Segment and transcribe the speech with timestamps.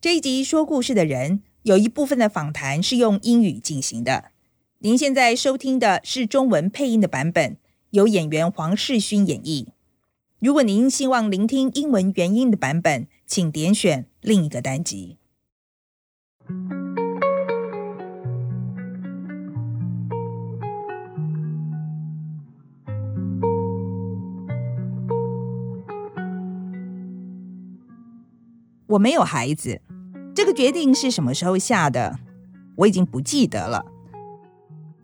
[0.00, 4.30] 这一集说故事的人有一部分的访谈是用英语进行的。
[4.78, 7.58] 您现在收听的是中文配音的版本，
[7.90, 9.66] 由演员黄世勋演绎。
[10.38, 15.18] 如果您希望聆听英文原音的版本，请点选另一个单集。
[28.86, 29.82] 我没有孩子，
[30.40, 32.18] 这个决定是什么时候下的？
[32.74, 33.84] 我已经不记得了。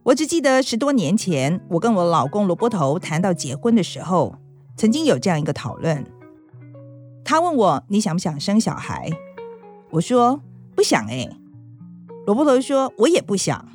[0.05, 4.37] 我只记得十多年前，我跟我老公萝卜头谈到结婚的时候，
[4.79, 6.02] 曾经有这样一个讨论。
[7.23, 9.10] 他问我：“你想不想生小孩？”
[9.93, 10.41] 我说
[10.74, 11.29] ：“不想。”哎，
[12.24, 13.68] 萝卜头说：“我也不想。”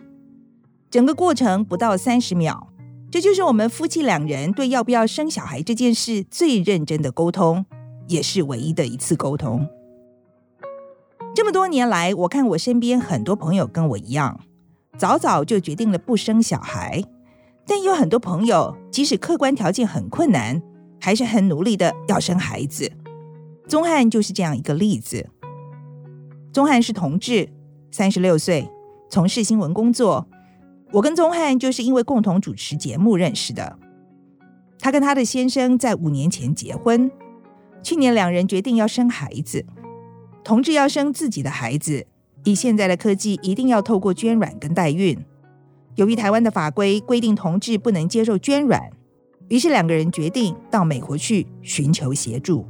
[0.89, 2.69] 整个过程不到三十秒，
[3.11, 7.63] 这就是我们夫妻两人对要不要生小孩这件事最认真的沟通，
[8.07, 9.69] 也是唯一的一次沟通。
[11.33, 14.41] 这么多年来，我看我身边很多朋友跟我一样，
[14.97, 17.01] 早早就决定了不生小孩，
[17.65, 20.61] 但有很多朋友即使客观条件很困难，
[20.99, 22.91] 还是很努力的要生孩子。
[23.65, 25.29] 宗翰就是这样一个例子。
[26.51, 27.47] 宗翰是同志，
[27.91, 28.69] 三十六岁，
[29.09, 30.27] 从事新闻工作。
[30.91, 33.79] 我跟宗翰就是因为共同主持节目认识的。
[34.77, 37.09] 他跟他的先生在五年前结婚，
[37.81, 39.65] 去年两人决定要生孩子。
[40.43, 42.05] 同志要生自己的孩子，
[42.43, 45.17] 以现在的科技，一定要透过捐卵跟代孕。
[45.95, 48.89] 由于台湾的法规规定同志不能接受捐卵，
[49.49, 52.65] 于是两个人决定到美国去寻求协助。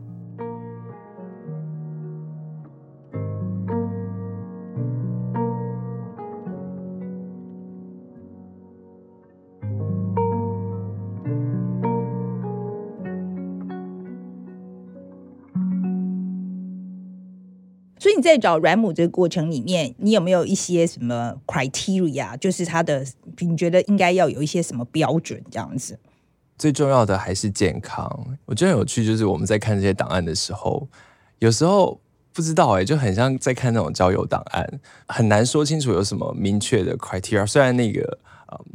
[18.22, 22.38] 在找软母这个过程里面，你有没有一些什么 criteria？
[22.38, 23.06] 就是它的，
[23.40, 25.98] 你觉得应该要有一些什么标准这样子？
[26.58, 28.38] 最重要的还是健康。
[28.46, 30.88] 我觉得很有趣，就是我们在看这些档案的时候，
[31.40, 32.00] 有时候
[32.34, 37.48] 不知道哎、就很像在看那种交友档案，很难说清楚有什么明确的 criteria。
[37.48, 38.20] 虽然那个。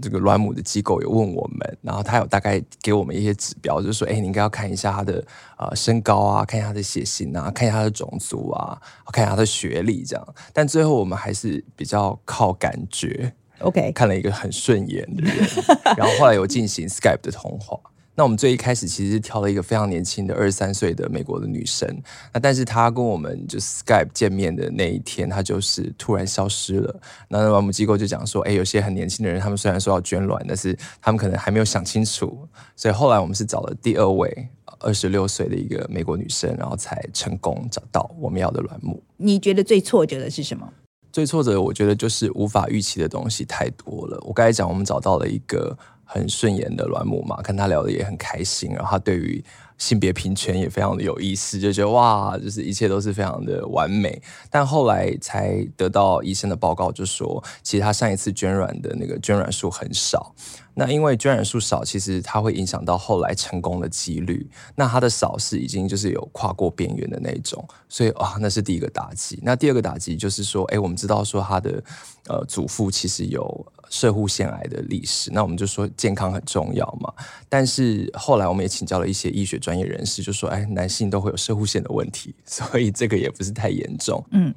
[0.00, 5.24] 这个卵母的机构有问我们，然后他有大概给我们一些指标，就是说，哎，你应该要看一下他的
[5.58, 8.80] 呃身高啊，看一下他的血型啊，看一下他的种族啊，
[9.12, 10.34] 看一下他的学历这样。
[10.52, 15.36] 但最后我们还是比较靠感觉，OK，看了一个很顺眼的人，
[15.96, 17.78] 然后后来有进行 Skype 的通话。
[18.18, 21.86] 那我们最一开始其实是挑了一个非常年轻的二十三岁的美国的女生，
[22.32, 27.00] 那但是她跟我们就 Skype 见面的那一天，她就是突然消失了。
[27.28, 34.48] 那卵母机构就讲说，哎，有些很年轻的人，他们虽然说要捐卵，但是他们可能还没有想清楚，所以后来我们是找了第二位
[34.78, 39.02] 二十六岁的一个美国女生，然后才成功找到我们要的卵母。
[39.18, 40.66] 你觉得最挫折的是什么？
[41.12, 44.18] 最挫折，我觉得就是无法预期的东西太多了。
[44.22, 45.76] 我刚才讲，我们找到了一个。
[46.06, 49.44] 很顺眼的卵母嘛，跟他聊得也很开心，然后他对于
[49.76, 54.22] 性别平权也非常的有意思，就觉得哇，就是一切都是非常的完美。
[54.48, 60.34] 但后来才得到医生的报告，就说其实他上一次捐卵的那个捐卵数很少。
[60.78, 64.46] 那因为捐卵数少，其实它会影响到后来成功的几率。
[64.74, 69.38] 那他的少是已经就是有跨过边缘的那种，所以啊，那是第一个打击。
[69.42, 71.82] 那第二个打击就是说，哎，我们知道说他的
[72.28, 73.66] 呃祖父其实有。
[73.88, 77.12] 摄护腺癌的历史，那我们就说健康很重要嘛。
[77.48, 84.24] 但是后来我们也请教了一些医学专业人士，就说，哎，男性都会有射护腺的问题， 所以这个也不是太严重。
[84.30, 84.54] 嗯，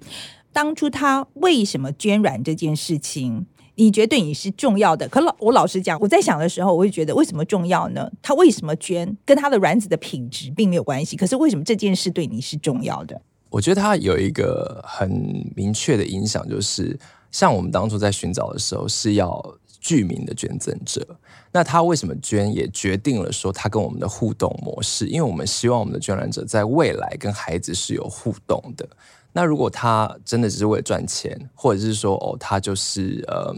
[0.51, 3.45] 当初他为什么捐卵这件事情，
[3.75, 5.07] 你觉得对你是重要的？
[5.07, 8.09] 可老我老实讲，我在想的时候，我会觉得为什么重要呢？
[8.21, 11.15] 他为什么捐，跟他的卵子的品质并没有关系。
[11.15, 13.21] 可是为什么这件事对你是重要的？
[13.49, 15.09] 我觉得他有一个很
[15.55, 16.99] 明确的影响，就是。
[17.31, 19.43] 像我们当初在寻找的时候是要
[19.79, 21.05] 具名的捐赠者，
[21.51, 28.87] 那他为什么捐也决定了说他跟我们的互动模式，因为我们希望我们的捐卵者在未来跟孩子是有互动的。
[29.31, 33.55] 那如果他真的只是为了赚钱，或者是说哦他就是呃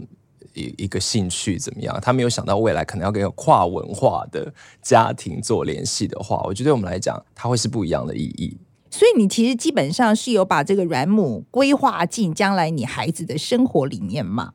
[0.54, 4.52] 一一个兴趣怎么样，他没有想到未来可能要跟有跨文化的
[4.82, 8.56] 家庭做联系的话，我觉得对我们来讲，它会是不一样的意义。
[8.92, 14.52] 所以你其实基本上是有把这个卵母规划进将来你孩子的生活里面吗？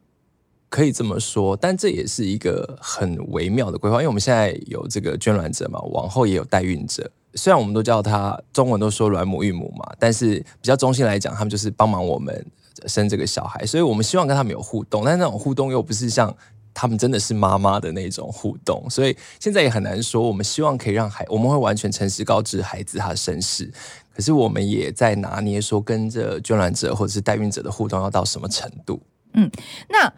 [0.70, 7.10] 可以这么说，但这也是一个很微妙的规划，因为我们现在有这个捐卵者嘛，往后也有代孕者。
[7.34, 12.46] 虽然我们都叫他中文都说卵母、孕母嘛，但是比较中性来讲，他们就是帮忙我们
[12.86, 16.32] 生这个小孩，所以我们希望跟他们有互动，但那种互动又不是像。
[16.80, 20.22] 他们真的是妈妈的那种互动，所以现在也很难说。
[20.22, 23.74] 我们希望可以让孩，我们会完全诚实告知孩子他的身世，
[24.18, 29.00] 可是我们也在拿捏说跟着捐卵者或者是代孕者的互动要到什么程度。
[29.34, 29.48] 嗯，
[29.90, 30.12] 那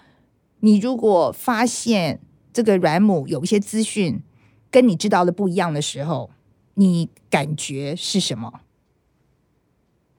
[0.62, 2.22] 你如果发现
[2.54, 4.24] 这个卵母有一些资讯
[4.72, 6.30] 跟你知道的不一样的时候，
[6.76, 8.62] 你感觉是什么？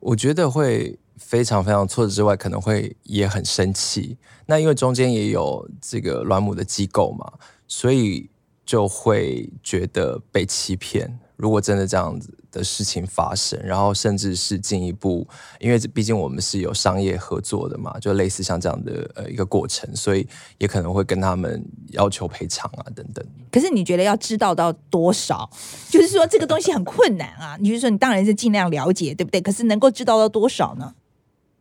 [0.00, 4.18] 我觉得会非常非常挫折之外，可能会也很生气。
[4.44, 7.32] 那因为中间也有这个卵母的机构嘛，
[7.66, 8.28] 所以
[8.66, 11.18] 就会觉得被欺骗。
[11.40, 15.26] 如果真的这样子的事情发生，然后甚至是进一步，
[15.58, 20.26] 因为毕竟我们是有商业合作的嘛，就类似像这样的呃一个过程，所以
[20.58, 23.24] 也可能会跟他们要求赔偿啊等等。
[23.50, 25.48] 可是你觉得要知道到多少？
[25.88, 27.56] 就是说这个东西很困难啊。
[27.58, 29.40] 你就是说你当然是尽量了解，对不对？
[29.40, 30.94] 可是能够知道到多少呢？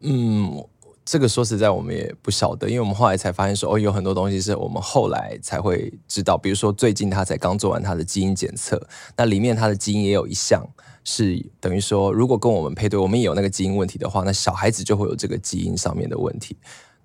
[0.01, 0.65] 嗯。
[1.11, 6.37] 这个说实在，我们也不晓得，因为我们后来才发现说，哦，有很多东西是我们后来才会知道。
[6.37, 8.79] 比如说，最近他才刚做完他的基因检测，
[9.17, 10.63] 那里面他的基因也有一项
[11.03, 16.55] 是等于说，如果跟我们配对，我们也有那个基因问题的话，那小孩子就会有这个基因上面的问题。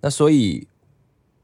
[0.03, 0.69] 那所以，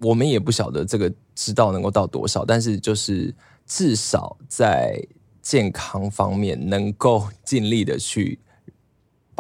[0.01, 3.35] 我们也不晓得这个知道能够到多少，但是就是
[3.65, 5.03] 至少在
[5.41, 8.39] 健康方面能够尽力的去。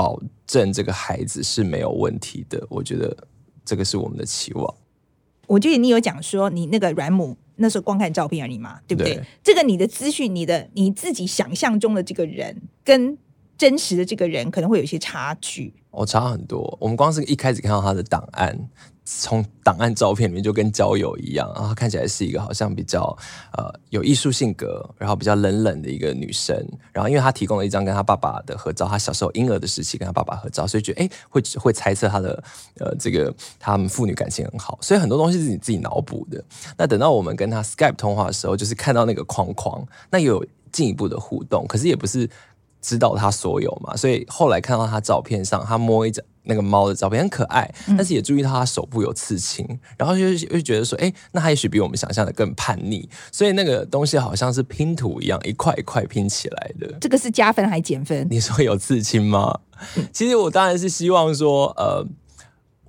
[0.00, 3.14] 保证这个孩子是没有问题的，我觉得
[3.66, 4.74] 这个是我们的期望。
[5.46, 9.16] 我觉得你有讲说你那个软母那时候光看照片而已嘛，对不对？
[9.16, 9.24] 对。
[9.44, 13.18] 这个你的资讯，你的你自己想象中的这个人跟
[13.60, 15.74] 真实的这个人可能会有一些差距。
[15.90, 16.78] 哦，差很多。
[16.80, 18.58] 我们光是一开始看到他的档案。
[19.12, 23.04] 从档案照片里面就跟交友一样，然后看起来是一个好像比较
[23.52, 26.56] 呃有艺术性格，然后比较冷冷的一个女生。
[26.92, 32.40] 然后因为她提供了一张跟她爸爸的合照，她小时候婴儿的时期跟她爸爸合照，所以觉得哎会会猜测她的
[32.78, 34.78] 呃这个他们父女感情很好。
[34.80, 36.42] 所以很多东西是你自己脑补的。
[36.78, 42.30] 那等到我们跟她 Skype 通话的时候，就是看到那个框框，那有进一步的互动，可是也不是
[42.80, 43.96] 知道他所有嘛。
[43.96, 46.24] 所以后来看到他照片上，他摸一张。
[46.42, 56.90] 那个猫的照片很可爱，但是也注意到他手部有刺青，嗯、然后就就觉得说，哎，那他也许比我们想象的更叛逆，所以那个东西好像是拼图一样，一块一块拼起来的。
[56.98, 58.26] 这个是加分还减分？
[58.30, 59.60] 你说有刺青吗？
[60.12, 62.04] 其实我当然是希望说，呃。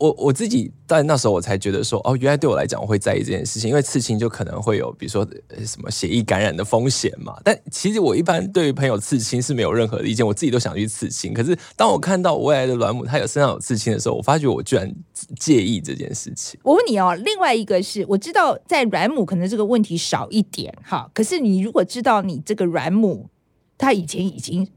[0.02, 5.24] 我我自己在那时候我才觉得说，哦，原来对我来讲我会在意这件事情，因为刺青就可能会有，比如说
[5.64, 7.36] 什么血液感染的风险嘛。
[7.44, 11.36] 但其实我一般对于朋友刺青是没有任何的意见，我自己都想去刺青。
[11.36, 14.92] 可是当我看到我未来的卵母她有身上有刺青的时候，我发觉我居然
[15.38, 16.60] 介意这件事情。
[16.64, 23.30] 我问你哦，另外一个是我知道在卵母可能这个问题少一点哈，可是你如果知道你这个卵母
[23.78, 24.68] 她以前已经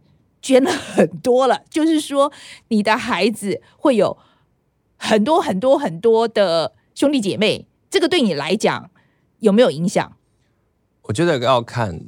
[0.42, 2.30] 捐了很多了，就是说
[2.68, 4.18] 你的孩子会有。
[5.04, 8.90] 很多很多很多的兄弟姐妹，这个对你来讲
[9.40, 10.16] 有没有影响？
[11.02, 12.00] 我觉得要看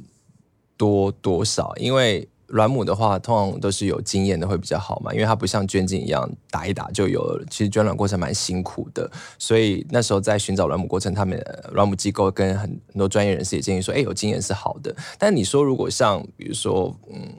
[0.75, 7.45] 多多少，因为卵母的话，通常都是有经验的会比较好嘛，因为它不像捐精一样打一打就有了。
[7.51, 9.07] 其实捐卵过程蛮辛苦的，
[9.37, 11.39] 所以那时候在寻找卵母过程，他们
[11.73, 14.95] 卵母机构跟很很多专业人士也建议说，哎，有经验是好的。
[15.19, 17.31] 但你说如果像比如说，嗯。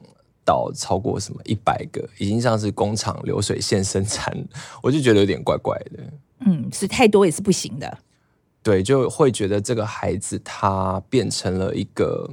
[0.49, 4.35] 到超过什么一百个，已经像是工厂流水线生产，
[4.83, 6.03] 我就觉得有点怪怪的。
[6.47, 7.99] 嗯，是太多也是不行的。
[8.63, 12.31] 对，就会觉得这个孩子他变成了一个，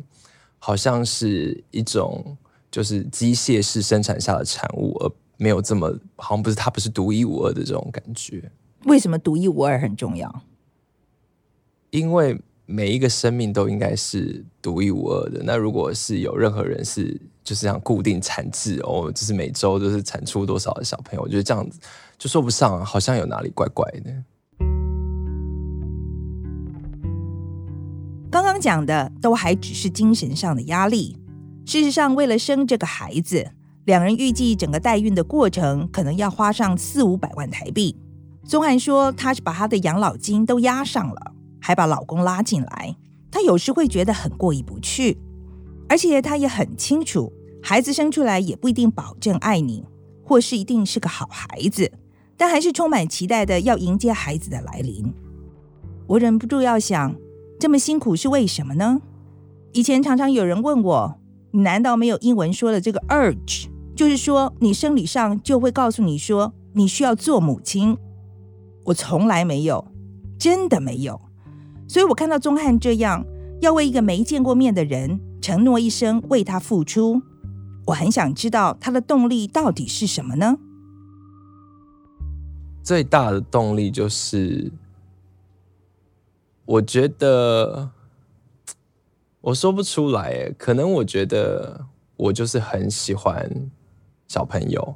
[0.60, 2.38] 好像是一种
[2.72, 8.50] 就是机械式生产下的产物，而没有这么好像不是他不是独一无二的这种感觉。
[8.86, 10.42] 为什么独一无二很重要？
[11.90, 15.42] 因为每一个生命都应该是独一无二的。
[15.44, 17.20] 那如果是有任何人是。
[17.46, 21.80] 就是这样固定产制哦，就是每周都是产出多少的小朋友，我觉得这样子
[22.18, 24.12] 就说不上，好像有哪里怪怪的。
[28.32, 31.16] 刚刚讲的都还只是精神上的压力，
[31.66, 33.52] 事实上，为了生这个孩子，
[33.86, 37.96] 两人预计整个代孕的过程可能要花上四五百万台币。
[38.44, 42.96] 宗汉说，他是把他的养老金都押上了，还把老公拉进来，
[43.32, 45.18] 他有时会觉得很过意不去。
[45.88, 49.84] 而且他也很清楚，孩子生出来也不一定保证爱你，
[50.24, 51.92] 或是一定是个好孩子，
[52.36, 55.14] 但还是充满期待的要迎接孩子的来临。
[56.08, 57.16] 我忍不住要想，
[57.60, 59.02] 这么辛苦是为什么呢？
[59.74, 61.20] 以前常常有人问我，
[61.52, 67.98] 你难道没有英文说的这个 urge，就是说你生理上就会告诉你说你需要做母亲？
[68.86, 69.88] 我从来没有，
[70.38, 71.20] 真的没有。
[71.88, 73.26] 所以我看到宗翰这样，
[73.62, 75.20] 要为一个没见过面的人。
[75.46, 77.22] 承诺一生为他付出，
[77.86, 80.58] 我很想知道他的动力到底是什么呢？
[82.82, 84.72] 最大的动力就是，
[86.66, 87.92] 我觉得
[89.42, 91.86] 我说不出来，可能我觉得
[92.18, 93.70] 我就是很喜欢
[94.28, 94.96] 小朋友，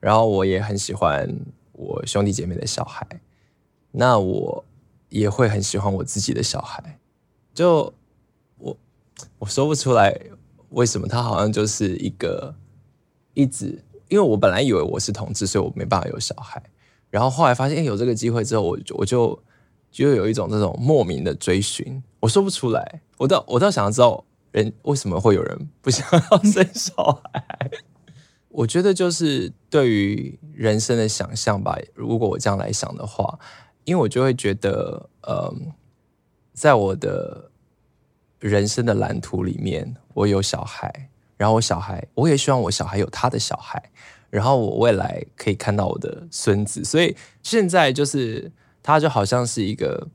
[0.00, 1.34] 然后我也很喜欢
[1.72, 3.06] 我兄弟姐妹的小孩，
[3.90, 4.64] 那我
[5.08, 6.98] 也会很喜欢我自己的小孩。
[7.54, 7.94] 就
[9.38, 10.18] 我说不出来
[10.70, 12.54] 为什么他好像就是一个
[13.34, 16.62] 一直，因为我本来以为我是同志，所以我没办法有小孩。
[17.10, 19.38] 然后后来发现，哎，有这个机会之后，我我就
[19.90, 23.02] 就有一种这种莫名的追寻，我说不出来。
[23.18, 26.94] 我倒我倒想要知道，人为什么会有人不想要生小
[27.32, 27.70] 孩？
[28.48, 31.78] 我觉得就是对于人生的想象吧。
[31.94, 33.38] 如果我这样来想的话，
[33.84, 35.72] 因为我就会觉得，嗯，
[36.52, 37.50] 在我的
[38.42, 43.80] 人生的蓝图里面，我有小孩，然后我小孩，我也希望我小孩有他的小孩。
[44.28, 48.50] 然后我未来可以看到我的孙子，所以现在就是
[48.82, 50.08] 他就好像是一个，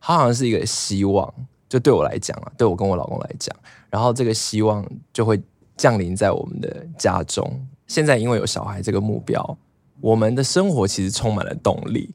[0.00, 1.32] 他好像是一个希望，
[1.68, 3.56] 就对我来讲啊，对我跟我老公来讲，
[3.88, 5.40] 然后这个希望就会
[5.76, 7.64] 降临在我们的家中。
[7.86, 9.56] 现在因为有小孩这个目标，
[10.00, 12.12] 我们的生活其实充满了动力，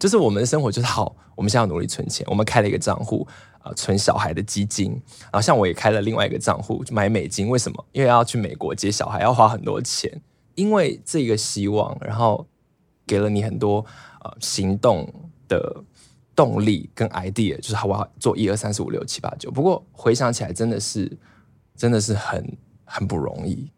[0.00, 3.24] 就是我们的生活就是好，我们现在要努力存钱，我们开了一个账户
[3.74, 4.92] 存小孩的基金，
[5.22, 7.86] 然后像我也开了另外一个账户，就买美金，为什么？
[7.92, 10.20] 因为要去美国接小孩，要花很多钱。
[10.54, 12.46] 因为这个希望，然后
[13.06, 13.84] 给了你很多
[14.22, 15.06] 呃行动
[15.46, 15.84] 的
[16.34, 19.50] 动力跟 idea，就是我要做一二三四五六七八九。
[19.50, 21.18] 不过回想起来，真的是
[21.76, 23.70] 真的是很很不容易。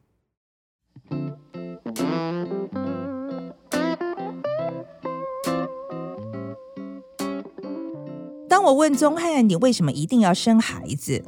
[8.58, 11.22] 当我问宗翰你为什么一定要生孩子，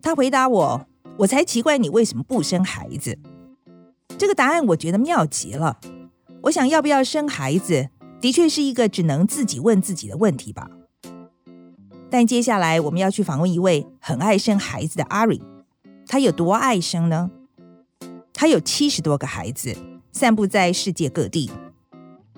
[0.00, 3.18] 他回答我：我才奇怪你为什么不生孩子。
[4.16, 5.80] 这个答案我觉得妙极了。
[6.42, 7.88] 我想要不要生孩子，
[8.20, 10.70] 的确是一个只能自己问自己的问题吧。
[12.08, 15.40] 但接下来我们要去访问一位很爱生孩子的阿瑞
[16.06, 17.32] 他有多爱生呢？
[18.32, 19.74] 他有七十多个孩子，
[20.12, 21.50] 散布在世界各地。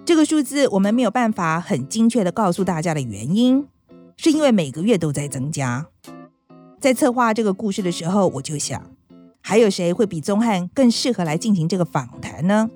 [0.06, 3.68] 这个数字我们没有办法很精确地告诉大家的原因，
[4.22, 5.86] 是因为每个月都在增加。
[6.78, 8.82] 在策划这个故事的时候，我就想。
[9.40, 12.68] 还有谁会比宗翰更适合来进行这个访谈呢？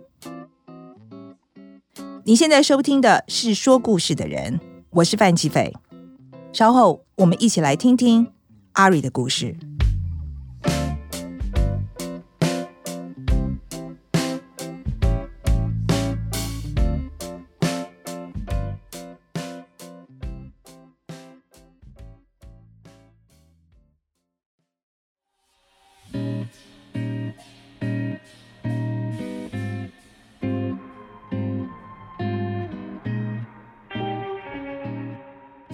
[2.25, 4.59] 你现在收听的是说故事的人，
[4.89, 5.75] 我是范启斐。
[6.51, 8.27] 稍后我们一起来听听
[8.73, 9.55] 阿瑞的故事。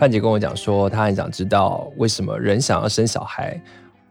[0.01, 3.61] 范姐跟我讲说，她很想知道为什么人想要生小孩。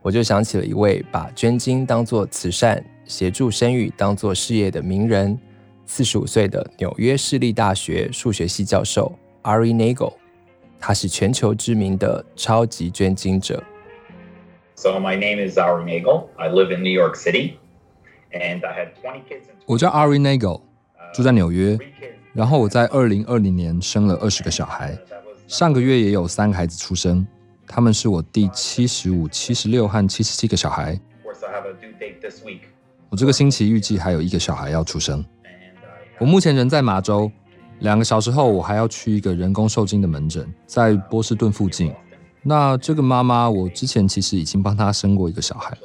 [0.04, 5.36] 我就想起了一位把捐精当做慈善、协助生育当做事业的名人，
[5.88, 10.14] 四十五岁的纽约市立大学数学系教授 Ari Nagel。
[10.80, 13.64] 他是全球知名的超级捐精者。
[14.76, 16.28] So my name is Ari Nagel.
[16.36, 17.54] I live in New York City,
[18.32, 19.46] and I had twenty kids.
[19.66, 20.62] 我叫 Ari Nagel，
[21.16, 21.80] 住在纽约。
[22.34, 24.96] 然后我在二零二零年生了二十个小孩。
[25.50, 27.26] 上个月也有三个孩子出生，
[27.66, 30.98] 他们是我第七十五、七十六和七十七个小孩。
[33.10, 35.26] 我这个星期预计还有一个小孩要出生。
[36.20, 37.32] 我目前人在麻州，
[37.80, 41.92] 两个小时后我还要去一个人工受精的门诊，在波士顿附近。
[42.44, 45.76] 那这个妈妈，我之前其实已经帮她生过一个小孩。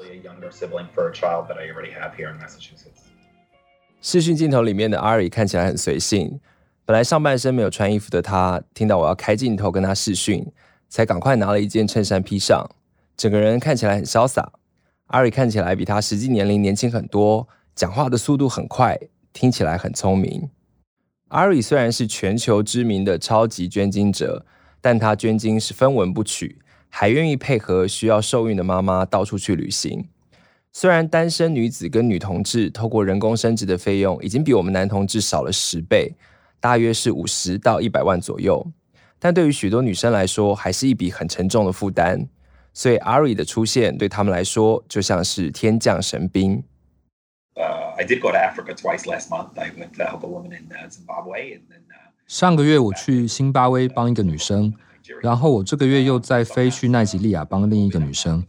[4.02, 6.38] 视讯镜头里面的阿姨看起来很随性。
[6.86, 10.46] 本来上半身没有穿衣服的他，听到我要开镜头跟他视讯，
[10.90, 12.68] 才赶快拿了一件衬衫披上，
[13.16, 14.52] 整个人看起来很潇洒。
[15.06, 18.98] 阿瑞看起来比他实际年龄年轻很多，讲话的速度很快，
[19.32, 20.50] 听起来很聪明。
[21.28, 24.44] 阿瑞虽然是全球知名的超级捐精者，
[24.82, 26.58] 但他捐精是分文不取，
[26.90, 30.06] 还愿意配合需要受孕的妈妈到处去旅行。
[30.70, 36.14] 虽然单身女子跟女同志透过人工生殖的费用已经比我们男同志少了十倍。
[36.64, 38.66] 大约是五十到一百万左右，
[39.18, 42.26] 但对于许多女生来说，还是一笔很沉重的负担。
[42.72, 46.64] 所以 Ari 的出现对他们来说，就像是天降神兵。
[52.26, 54.72] 上个月我去辛巴威帮一个女生，
[55.20, 58.42] 然后我这个月又再飞去奈及利亚帮另一个女生。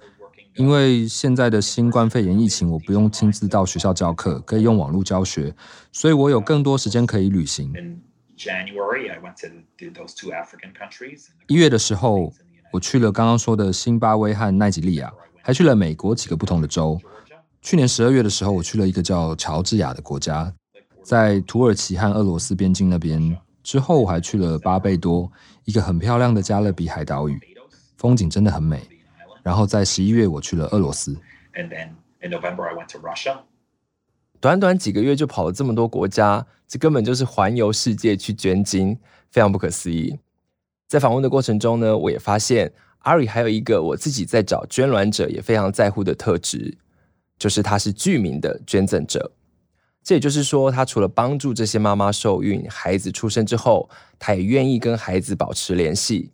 [0.55, 5.53] 因为现在的新冠肺炎疫情，我不用亲自到学校教课，可以用网络教学，
[5.91, 7.73] 所以我有更多时间可以旅行。
[11.47, 12.31] 一月的时候，
[12.71, 16.99] 我去了刚刚说的辛巴威和奈及利亚，还去了美国几个不同的州。
[17.61, 20.53] 去年十二月的时候，我去了一个叫乔治亚的国家，
[21.03, 23.37] 在土耳其和俄罗斯边境那边。
[23.61, 25.29] 之后我还去了巴贝多，
[25.65, 27.37] 一个很漂亮的加勒比海岛屿，
[27.97, 28.81] 风景真的很美。
[29.45, 31.15] 然后在十一月我去了俄罗斯。
[34.41, 38.97] 短短几个月就跑了这么多国家，这根本就是环游世界去捐精，
[39.29, 40.17] 非常不可思议。
[40.87, 42.73] 在访问的过程中呢，我也发现
[43.03, 46.75] Ari 还有一个我自己在找捐卵者也非常在乎的特质。
[47.37, 49.29] 就是他是具名的捐赠者，
[50.01, 56.31] 这也就是说，他除了帮助这些妈妈受孕，孩子出生之后，他也愿意跟孩子保持联系。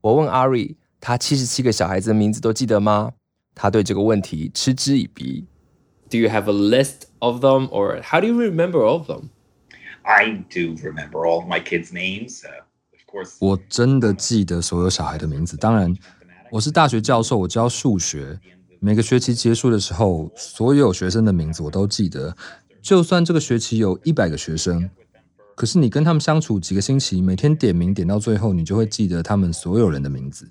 [0.00, 3.12] 我问 Ari，他七十七个小孩子的名字都记得吗？
[3.54, 5.46] 他对这个问题嗤之以鼻。
[6.10, 9.28] Do you have a list of them, or how do you remember all of them?
[10.02, 12.42] I do remember all my kids' names.
[12.42, 13.36] Of course.
[13.38, 15.56] 我真的记得所有小孩的名字。
[15.56, 15.94] 当然，
[16.50, 18.40] 我是大学教授，我教数学。
[18.80, 22.36] 每个学期结束的时候，所有学生的名字我都记得。
[22.82, 24.90] 就算这个学期有一百个学生，
[25.54, 30.50] 可是你跟他们相处几个星期，每天点名点到最后，你就会记得他们所有人的名字。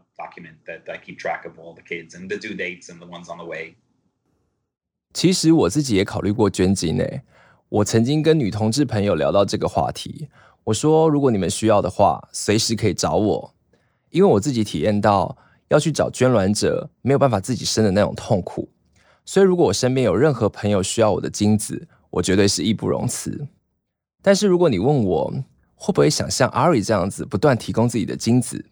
[0.65, 3.31] that I keep track of all the kids and the due dates and the ones
[3.31, 3.75] on the way
[5.13, 7.21] 其实我自己也考虑过捐精诶。
[7.69, 10.29] 我曾经跟女同志朋友聊到这个话题，
[10.65, 13.53] 我说如果你们需要的话，随时可以找我，
[14.09, 15.37] 因为我自己体验到。
[15.71, 18.67] 要去找捐卵者，没有办法自己生的那种痛苦，
[19.23, 23.47] 所以如果我身边有任何朋友需要我的精子，我绝对是义不容辞。
[24.21, 25.33] 但是如果你问我
[25.75, 28.65] 会不会想像 Ari 这样子不断提供自己的精子，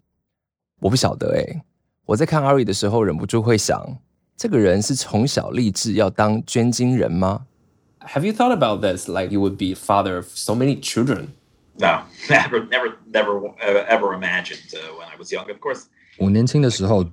[0.80, 1.62] 我不晓得诶。
[2.06, 3.98] 我在看 Ari 的时候，忍不住会想，
[4.36, 7.46] 这个人是从小立志要当捐精人吗
[8.00, 9.08] ？Have you thought about this?
[9.08, 11.28] Like you would be father of so many children?
[11.78, 13.54] No, never, never, never,
[13.88, 15.48] ever imagined when I was young.
[15.50, 15.84] Of course.
[16.18, 17.06] 我年轻的时候，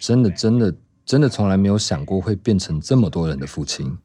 [0.00, 3.96] 真的、真的、真的从来没有想过会变成这么多人的父亲。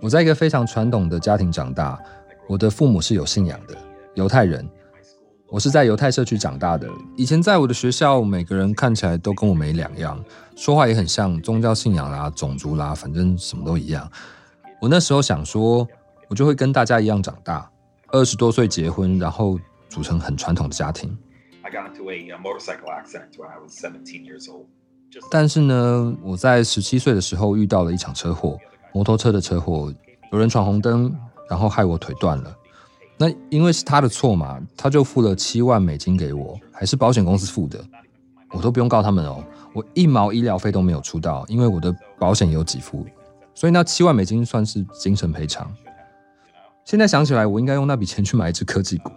[0.00, 1.98] 我在一个非常传统的家庭长大，
[2.46, 3.74] 我的父母是有信仰的
[4.14, 4.68] 犹太人。
[5.54, 6.88] 我是在犹太社区长大的。
[7.16, 10.20] 以前在我的学校，每个人看起来都跟我没两样，
[10.56, 14.10] 说话也很像，宗教信仰啦、种族啦，反正什么都一样。
[14.80, 15.86] 我那时候想说，
[16.26, 17.70] 我就会跟大家一样长大，
[18.08, 19.56] 二十多岁结婚，然后
[19.88, 21.16] 组成很传统的家庭。
[25.30, 28.58] 但是呢，我在十七岁的时候遇到了一场车祸，
[28.92, 29.94] 摩托车的车祸，
[30.32, 31.16] 有人闯红灯，
[31.48, 32.52] 然后害我腿断了。
[33.16, 37.78] 那因为是他的错嘛，他就付了七万美金给我，还是保险公司付的，
[38.50, 43.06] 我都不用告他们哦，我一毛医疗费都没有出到，因为我的保险有给付，
[43.54, 45.72] 所以那七万美金算是精神赔偿。
[46.84, 49.10] 现在想起来，我应该用那笔钱去买一只科技股，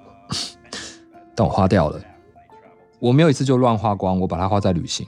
[1.35, 1.99] 但我花掉了。
[2.99, 5.07] 我没有一次就乱花光，我把它花在旅行，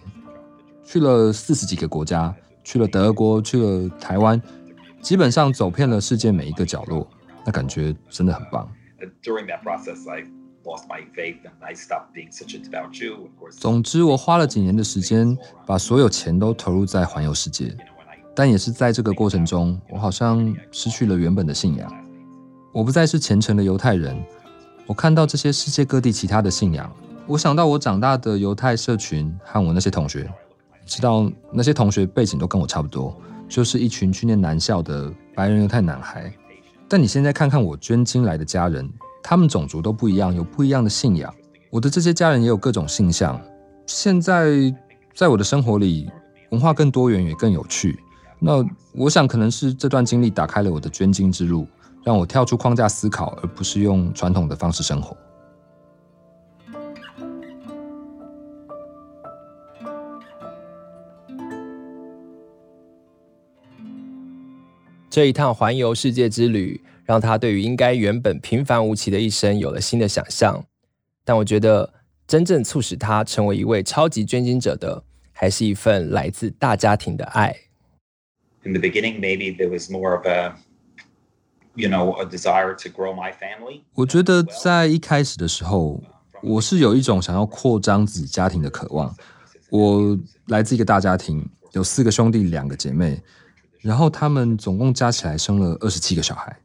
[0.84, 4.42] 去了四十几个国家，去了德国，去了台湾，
[5.00, 7.08] 基本上走遍了世界每一个角落，
[7.46, 8.68] 那感觉真的很棒。
[13.60, 17.76] 总之，我花了几年的时间，把所有钱都投入在环游世界，
[18.36, 21.92] 但也是在这个过程中，我好像失去了原本的信仰。
[22.74, 24.22] 我不再是虔诚的犹太人，
[24.86, 26.92] 我看到这些世界各地其他的信仰。
[27.26, 30.30] 我想到我长大的犹太社群和我那些同学，
[30.86, 33.16] 知道那些同学背景都跟我差不多，
[33.48, 36.32] 就是一群去念男校的白人犹太男孩。
[36.90, 41.32] 但你现在看看我捐精来的家人，他们种族都不一样，有不一样的信仰。
[41.70, 43.40] 我的这些家人也有各种性向。
[43.86, 44.74] 现在
[45.14, 46.10] 在我的生活里，
[46.50, 48.00] 文化更多元也更有趣。
[48.40, 51.68] 那我想可能是这段经历打开了我的捐精之路，
[52.04, 55.16] 让我跳出框架思考，而不是用传统的方式生活。
[65.20, 70.64] 这一趟环游世界之旅，让他对于应该原本平凡无奇的一生有了新的想象。
[71.26, 71.94] 但我觉得，
[72.26, 75.04] 真正促使他成为一位超级捐精者的，
[75.34, 77.54] 还是一份来自大家庭的爱。
[78.64, 80.56] In the beginning, maybe there was more of a,
[81.76, 83.82] you know, a desire to grow my family.
[83.96, 86.02] 我觉得在一开始的时候，
[86.42, 89.14] 我是有一种想要扩张自己家庭的渴望。
[89.70, 93.22] 我来自一个大家庭，有四个兄弟，两个姐妹。
[93.82, 96.58] 然后他们总共加起来生了二十七个小孩。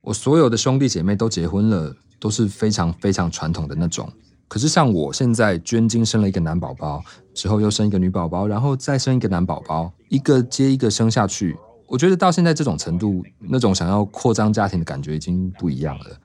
[0.00, 4.10] 我所有的兄弟姐妹都结婚了，都是非常非常传统的那种。
[4.46, 7.04] 可是像我现在捐精生了一个男宝宝，
[7.34, 11.56] 之后又生一个女宝宝，然后再生一个男宝宝，一个接一个生下去。
[11.86, 16.18] 我觉得到现在这种程度，那种想要扩张家庭的感觉已经不一样了。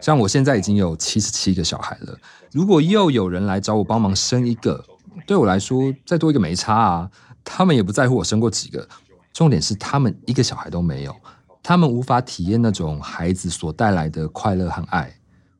[0.00, 2.18] 像我现在已经有七十七个小孩了，
[2.52, 4.84] 如果又有人来找我帮忙生一个，
[5.26, 7.10] 对我来说再多一个没差啊。
[7.42, 8.86] 他们也不在乎我生过几个。
[9.32, 11.14] 重点是他们一个小孩都没有，
[11.62, 15.14] 他们无法体验那种孩子所带来的快乐和爱。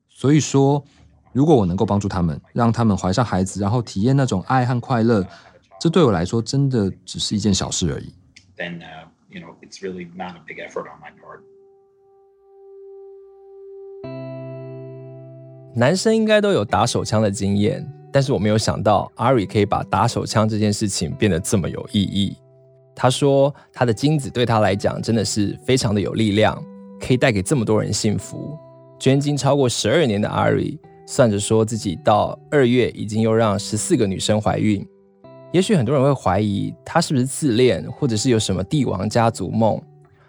[0.09, 0.85] 所以说，
[1.33, 5.27] 如果我能够帮助他们，让他们怀上孩子，然后体验那种爱和快乐，
[5.81, 8.13] 这对我来说真的只是一件小事而已。
[8.59, 8.83] Then,
[9.31, 11.41] you know, it's really not a big effort on my part.
[15.75, 22.37] 男生应该都有打手枪的经验，但是我没有想到 Ari 可以把打手枪这件事情变得这么有意义。
[22.95, 26.61] 他说：“他的精子对他来讲真的是非常的有力量，
[27.01, 28.59] 可以带给这么多人幸福。
[28.99, 34.85] 捐精超过十二年的 Ari 算着说自己到二月已经又让十四个女生怀孕。
[35.53, 39.81] 也许很多人会怀疑他是不是自恋，或者是有什么帝王家族梦，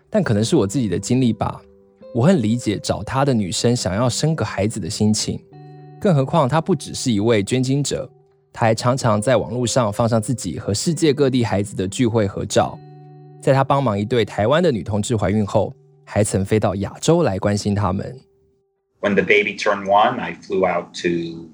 [0.10, 1.62] 但可能是我自己的经历吧。
[2.14, 5.42] 我很理解找他的女生想要生个孩子的心情，
[6.00, 8.10] 更何况他不只是一位捐精者。”
[8.54, 12.78] 他还常常在网络上放上自己和世界各地孩子的聚会合照。
[13.42, 18.20] 在他帮忙一对台湾的女同志怀孕后，还曾飞到亚洲来关心他们。
[19.00, 21.50] When the baby turned one, I flew out to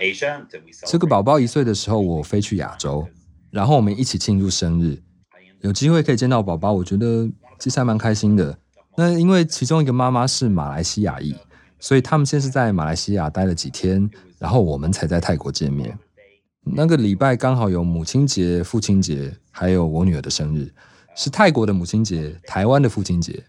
[0.00, 0.46] Asia.
[0.86, 3.04] 这个宝宝一岁的时候，我飞去亚洲，
[3.50, 5.02] 然后我们一起庆祝生日。
[5.62, 8.56] 有机会可以见到宝宝，我觉得其实还蛮开心的。
[8.98, 11.32] 那因为其中一个妈妈是马来西亚裔，
[11.78, 15.96] 所以他们先是在马来西亚待了几天，然后我们才在泰国见面。
[16.64, 20.68] 那个礼拜刚好有母亲节、父亲节，还有我女儿的生日，
[21.14, 23.40] 是泰国的母亲节，台湾的父亲节，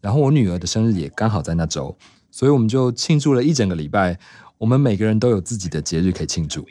[0.00, 1.94] 然后我女儿的生日也刚好在那周，
[2.30, 4.18] 所以我们就庆祝了一整个礼拜。
[4.56, 6.66] 我们每个人都有自己的节日可以庆祝。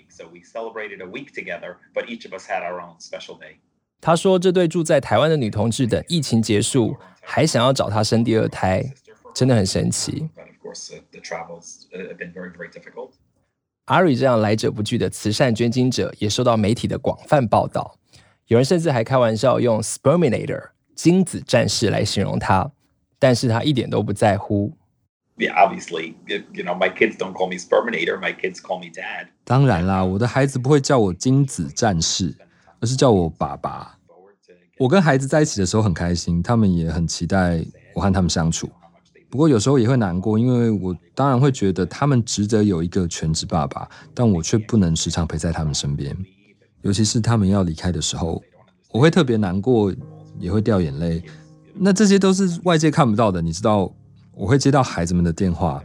[4.01, 8.83] 他说，这对住在台湾的女同志等疫情结束还想要找他生第二胎，
[9.33, 10.29] 真的很神奇。
[13.85, 17.97] Ari 这样来者不拒的慈善捐精者也受到媒体的广泛报道，
[18.47, 22.71] 有人甚至还开玩笑用 Sperminator 精子战士来形容他，
[23.19, 24.73] 但是他一点都不在乎。
[25.35, 29.29] Yeah, obviously, you know, my kids don't call me Sperminator, my kids call me Dad.
[29.43, 32.35] 当然啦，我的孩子不会叫我精子战士，
[32.79, 33.97] 而是叫我爸爸。
[34.77, 38.69] 我跟孩子在一起的时候很开心，他们也很期待我和他们相处。
[39.29, 46.15] 不过有时候也会难过，因为我当然会觉得他们值得有一个全职爸爸，但我却不能时常陪在他们身边。
[46.81, 48.41] 尤其是他们要离开的时候，
[48.91, 49.93] 我会特别难过，
[50.37, 51.23] 也会掉眼泪。
[51.73, 53.41] 那这些都是外界看不到的。
[53.41, 53.91] 你知道，
[54.35, 55.83] 我会接到孩子们的电话，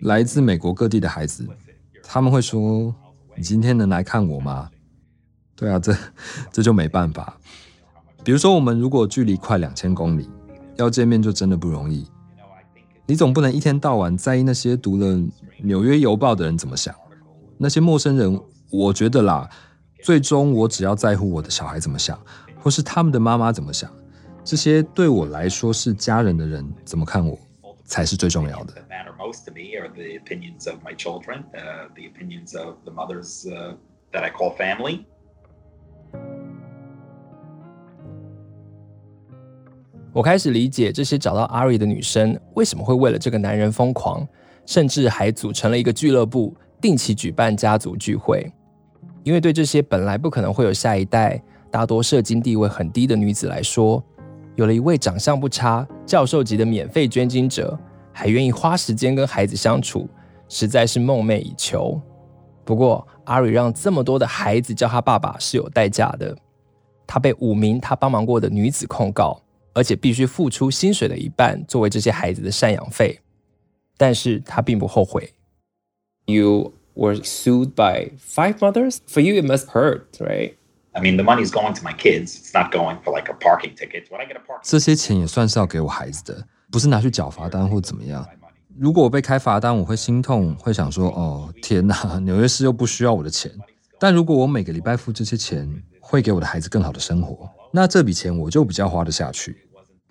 [0.00, 1.46] 来自美国各地的孩子，
[2.02, 2.94] 他们会说
[3.36, 4.70] ：“你今天能来看我吗？”
[5.56, 5.94] 对啊，这
[6.50, 7.38] 这就没办法。
[8.22, 10.28] 比如说，我们如果距离快两千公里，
[10.76, 12.06] 要见面就真的不容易。
[13.06, 15.06] 你总不能一天到晚在意那些读了
[15.62, 16.94] 《纽约邮报》的人怎么想，
[17.58, 19.48] 那些陌生人，我觉得啦，
[20.02, 22.16] 最终我只要在乎我的小孩怎么想，
[22.60, 23.90] 或是他们的妈妈怎么想，
[24.44, 27.36] 这些对我来说是家人的人怎么看我，
[27.84, 28.74] 才是最重要的。
[40.12, 44.26] 我开始理解这些找到阿瑞的女生为什么会为了这个男人疯狂，
[44.66, 48.50] 甚至还组成了一个俱乐部，定期举办家族聚会。
[49.22, 54.02] 因为对这些本来不可能会有下一代、大多社经地位很低的女子来说，
[54.56, 57.78] 有了一位长相不差、教授级的免费捐精者，
[58.12, 60.08] 还愿意花时间跟孩子相处，
[60.48, 62.00] 实在是梦寐以求。
[62.64, 66.36] 不过阿瑞让这么多的孩子叫他爸爸是有代价的，
[67.06, 69.40] 他被五名他帮忙过的女子控告。
[69.72, 73.20] 而且必须付出薪水的一半作为这些孩子的赡养费，
[73.96, 75.32] 但是他并不后悔。
[76.26, 78.98] You were sued by five mothers.
[79.06, 80.54] For you, it must hurt, right?
[80.92, 82.36] I mean, the money's going to my kids.
[82.36, 84.08] It's not going for like a parking ticket.
[84.10, 88.26] When I get a parking, 这些钱也算是要给我孩子的，不是拿去缴罚单或怎么样。
[88.76, 93.52] 如果我被开罚单，我会心痛，会想说：哦，天哪，纽约市又不需要我的钱。
[93.98, 95.68] 但如果我每个礼拜付这些钱，
[96.00, 97.48] 会给我的孩子更好的生活。
[97.72, 99.56] 那这笔钱我就比较花得下去。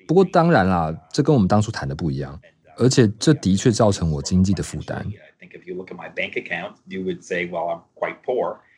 [0.07, 2.39] 不过当然啦，这跟我们当初谈的不一样，
[2.77, 5.05] 而且这的确造成我经济的负担。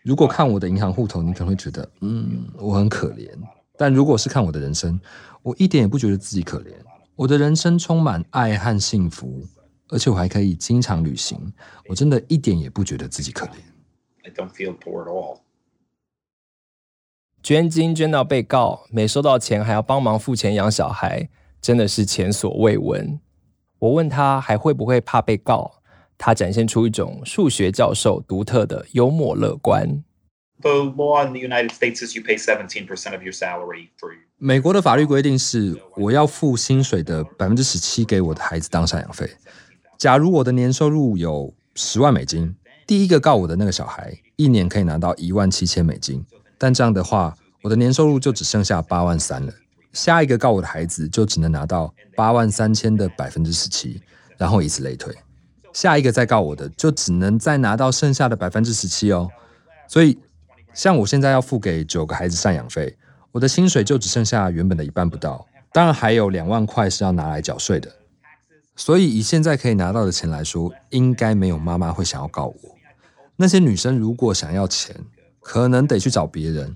[0.04, 3.30] 如果看我的银行户头，你可能会觉得，嗯，我很可怜。
[3.78, 5.00] 但如果是看我的人生，
[5.42, 6.74] 我一点也不觉得自己可怜。
[7.16, 9.44] 我的人生充满爱和幸福，
[9.90, 11.54] 而且我还可以经常旅行。
[11.88, 13.52] 我真的一点也不觉得自己可怜。
[14.24, 15.40] I don't feel poor at all.
[17.44, 21.28] 捐精捐到被告，没收到钱还要帮忙付钱养小孩，
[21.60, 23.20] 真的是前所未闻。
[23.80, 25.72] 我问他还会不会怕被告，
[26.20, 30.04] 他展现出一种数学教授独特的幽默乐观。
[30.62, 34.12] The law in the United States is you pay seventeen percent of your salary for.
[34.38, 39.28] 美国的法律规定是，我要付薪水的百分之十七给我的孩子当赡养费。
[39.98, 46.24] 假如我的年收入有十万美金，第一个告我的那个小孩一年可以拿到一万七千美金。
[46.62, 49.52] 但这样的话，我的年收入就只剩下八万三了。
[49.94, 54.00] 下一个告我的孩子就只能拿到八万三千的百分之十七，
[54.38, 55.12] 然后以此类推。
[55.74, 59.28] 下一个再告我的就只能再拿到剩下的百分之十七哦。
[59.88, 60.20] 所以，
[60.72, 62.96] 像我现在要付给九个孩子赡养费，
[63.32, 65.48] 我的薪水就只剩下原本的一半不到。
[65.74, 67.92] 当然还有两万块是要拿来缴税的。
[68.76, 72.56] 所以以现在可以拿到的钱来说，应该没有妈妈会想要告我。
[73.36, 74.96] 那些女生如果想要钱，
[75.42, 76.76] 可能得去找别人。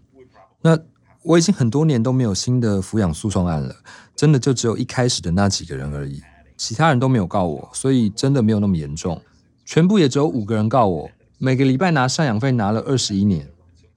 [0.62, 0.78] 那
[1.22, 3.76] 我已经很多年都没有新的抚养诉讼案了，
[4.16, 6.22] 真的就只有一开始的那几个人而已，
[6.58, 9.22] 其他人都没有告我，所以真的没有那么严重。
[9.64, 13.48] 全部也只有五个人告我，每个礼拜拿赡养费拿了二十一年，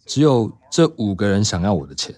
[0.06, 2.14] 只有这五个人想要我的钱。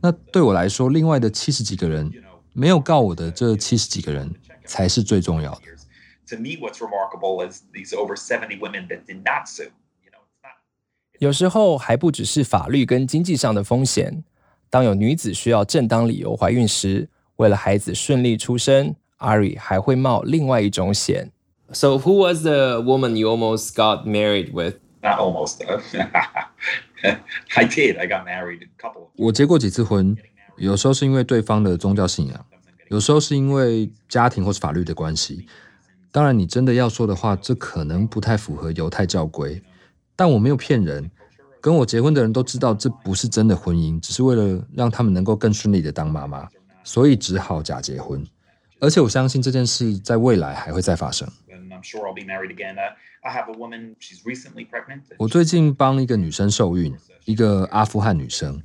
[0.00, 2.10] 那对我来说，另外的七十几个人
[2.52, 4.32] 没有告我的这七十几个人
[4.64, 5.60] 才是最重要的。
[6.30, 9.70] To me, what's remarkable is these over 70 women that did not sue.
[11.18, 14.22] 有时候还不只是法律跟经济上的风险。
[14.70, 21.32] 当有女子需要正当理由怀孕时，为了孩子顺利出生阿瑞还会冒另外一种险。
[21.72, 24.76] So who was the woman you almost got married with?
[25.02, 25.58] Not almost.
[27.54, 27.98] I did.
[27.98, 29.08] I got married a couple.
[29.16, 30.16] 我结过几次婚，
[30.56, 32.46] 有时候是因为对方的宗教信仰，
[32.88, 35.46] 有时候是因为家庭或是法律的关系。
[36.12, 39.60] 当然，你真的要说的话，这可能不太符合犹太教规。
[40.18, 41.08] 但我没有骗人，
[41.60, 46.48] 跟我结婚的人都知道这不是真的婚姻，只是为了让他们能够更顺利的当妈妈，
[46.82, 48.26] 所以只好假结婚。
[48.80, 51.28] 而且我相信这件事在未来还会再发生。
[55.18, 56.92] 我最近帮一个女生受孕，
[57.24, 58.60] 一个阿富汗女生，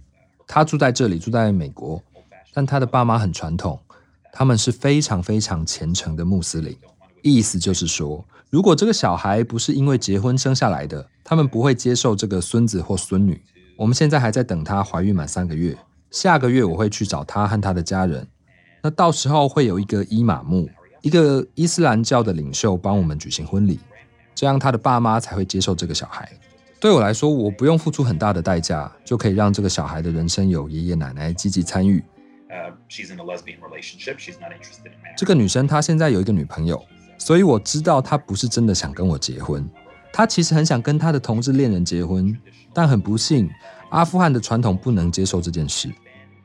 [0.47, 2.01] 她住在这里，住在美国，
[2.51, 3.79] 但她的爸妈很传统，
[4.31, 6.75] 他们是非常非常虔诚的穆斯林，
[7.21, 8.25] 意思就是说。
[8.49, 13.41] 如果这个小孩不是因为结婚生下来的，他们不会接受这个孙子或孙女。
[13.77, 15.75] 我们现在还在等她怀孕满三个月，
[16.11, 18.27] 下个月我会去找她和她的家人。
[18.81, 20.69] 那到时候会有一个伊玛目，
[21.01, 23.79] 一个伊斯兰教的领袖帮我们举行婚礼，
[24.35, 26.29] 这样他的爸妈才会接受这个小孩。
[26.79, 32.03] 对我来说，我不用付出很大的代价，就可以让这个小孩的人生有爷爷奶奶积极参与。
[35.15, 36.83] 这个女生她现在有一个女朋友。
[37.17, 39.65] 所以我知道她不是真的想跟我结婚，
[40.13, 42.37] 他其实很想跟他的同志恋人结婚，
[42.71, 43.49] 但很不幸，
[43.89, 45.91] 阿富汗的传统不能接受这件事。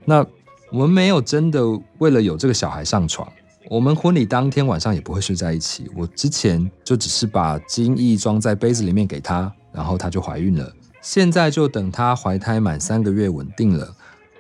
[0.07, 0.27] 那
[0.73, 1.63] 我们没有真的
[1.99, 3.31] 为了有这个小孩上床，
[3.69, 5.91] 我们婚礼当天晚上也不会睡在一起。
[5.95, 10.73] 我之前就只是把精液装在杯子里面给他，然后他就怀孕了。
[11.03, 13.95] 现在就等他怀胎满三个月稳定了，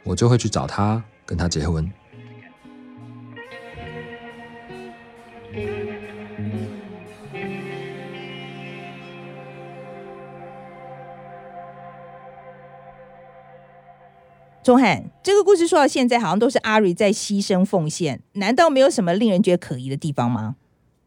[0.05, 1.91] 我就会去找他跟他结婚。
[14.63, 20.57] 钟汉，这个故事说到现在，好像都是阿瑞在牺牲奉献，难道没有什么令人觉得可疑的地方吗？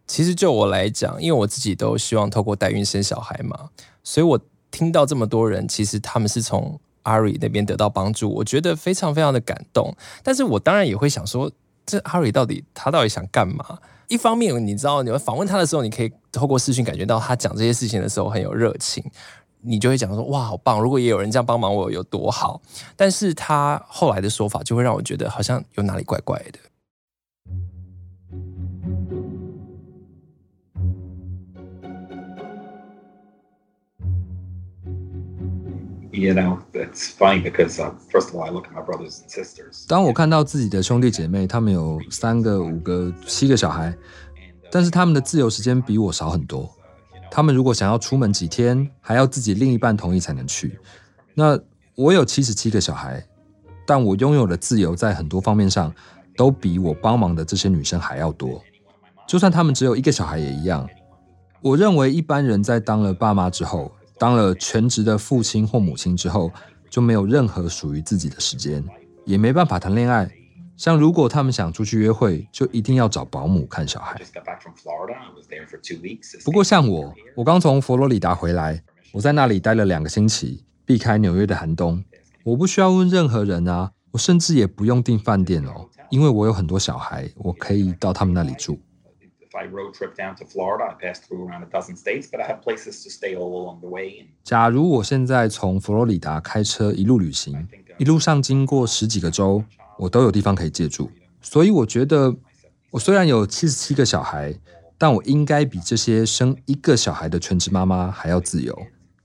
[0.08, 3.70] 其实就我来讲，因为我自己都希望透过代孕生小孩嘛，
[4.04, 4.40] 所以我
[4.72, 9.96] 听到这么多人，其实他们是从阿瑞那边得到帮助，我觉得非常非常的感动。
[10.24, 11.52] 但是我当然也会想说，
[11.86, 13.80] 这阿瑞到底他到底想干嘛？
[14.08, 19.02] 一方面，你知道，你们访问他的时候，你可以透过视讯感觉到他讲这些事情的时候很有热情。
[19.64, 20.82] 你就会讲说哇，好棒！
[20.82, 22.62] 如果也有人这样帮忙我，有多好。
[22.96, 26.60] 但是他后来的说法就会让我觉得好像有哪里怪怪的。
[36.14, 37.78] You know, that's funny because
[38.12, 39.88] first of all, I look at my brothers and sisters.
[39.88, 43.96] 当我看到自己的兄弟姐妹，他们有三个、五个、七个小孩，
[44.70, 46.70] 但是他们的自由时间比我少很多。
[47.32, 50.78] 他们如果想要出门几天，还要自己另一半同意才能去。
[51.34, 51.58] 那
[51.96, 53.26] 我有七十七个小孩，
[53.88, 55.94] 但我拥有的自由在很多方面上
[56.36, 58.62] 都比我帮忙的这些女生还要多。
[59.26, 60.86] 就算他们只有一个小孩也一样。
[61.62, 63.90] 我认为一般人在当了爸妈之后，
[64.20, 66.52] 当了全职的父亲或母亲之后，
[66.90, 68.84] 就没有任何属于自己的时间，
[69.26, 70.30] 也没办法谈恋爱。
[70.82, 74.20] 像如果他们想出去约会，就一定要找保姆看小孩。
[76.44, 82.04] 不过像我，我刚从佛罗里达回来，我在那里待了两个星期，避开纽约的寒冬。
[82.44, 88.80] 我不需要问任何人啊，我甚至也不用订饭店哦，因为我有很多小孩，我可以到他们那里住。
[94.44, 97.68] 假如我现在从佛罗里达开车一路旅行，
[98.00, 99.64] 一路上经过十几个州。
[100.02, 101.12] 我都有地方可以借住，
[101.44, 102.36] 所以我觉得，
[102.90, 104.52] 我虽然有七十七个小孩，
[104.98, 108.76] 但我应该比这些生一个小孩的全职妈妈还要自由。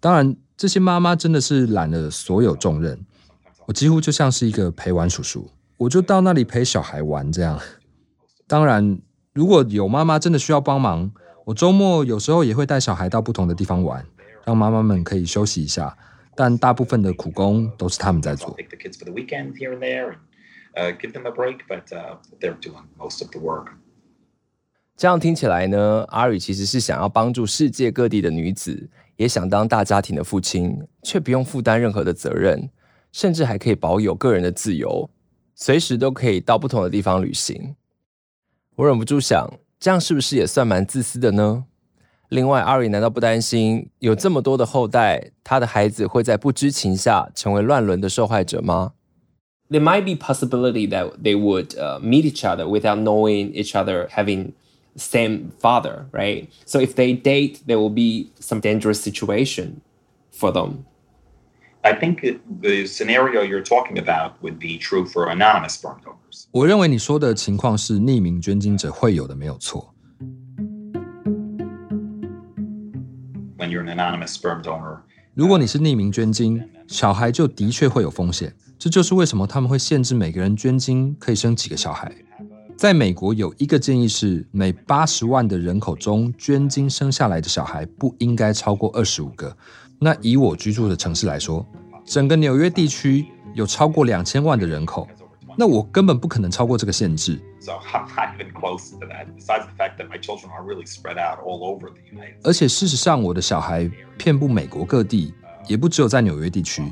[0.00, 3.00] 当然，这些妈妈真的是揽了所有重任，
[3.64, 7.58] 我几乎就像是一个陪玩叔叔，我就到那里陪小孩玩这样。
[8.46, 8.98] 当然，
[9.32, 11.10] 如果有妈妈真的需要帮忙，
[11.46, 14.04] 我周末有时候也会带小孩到不同的地方玩，
[14.44, 15.96] 让妈妈们可以休息一下。
[16.38, 18.54] 但大部分的苦工都是他们在做。
[20.76, 21.84] 呃，give them a break, but
[22.38, 23.68] they're doing most of the work.
[24.94, 32.70] 这样听起来呢，阿瑞其实是想要帮助世界各地的女子，也想当大家庭的父亲，却不用负担任何的责任，
[33.10, 35.08] 甚至还可以保有个人的自由，
[35.54, 37.74] 随时都可以到不同的地方旅行。
[38.76, 41.64] 我忍不住想，这样是不是也算蛮自私的呢？
[42.28, 48.92] 另外，阿瑞难道不担心有这么多的后代，他的孩子会在不知情下成为乱伦的受害者吗
[49.69, 54.07] ？there might be possibility that they would uh, meet each other without knowing each other
[54.11, 54.53] having
[54.97, 56.49] same father, right?
[56.65, 59.81] So if they date, there will be some dangerous situation
[60.31, 60.85] for them.
[61.83, 62.21] I think
[62.61, 66.47] the scenario you're talking about would be true for anonymous sperm donors.
[66.51, 69.93] 我认为你说的情况是匿名捐精者会有的，没有错。
[73.57, 74.99] When you're an anonymous sperm donor,
[75.36, 78.50] 如果你是匿名捐精，小孩就的确会有风险。
[78.78, 82.10] 这就是为什么他们会限制每个人捐精可以生几个小孩。
[82.74, 89.54] 在美国有一个建议是，每八十万的人口中捐精生下来的小孩不应该超过二十五个。
[89.98, 91.66] 那以我居住的城市来说，
[92.06, 95.06] 整个纽约地区有超过两千万的人口，
[95.56, 97.40] 那我根本不可能超过这个限制。
[102.42, 105.34] 而且事实上，我的小孩遍布美国各地，
[105.66, 106.84] 也不只有在纽约地区。